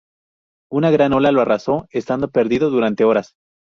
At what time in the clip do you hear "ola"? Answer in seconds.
1.13-1.31